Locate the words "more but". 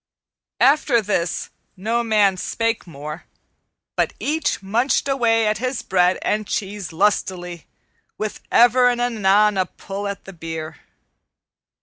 2.87-4.13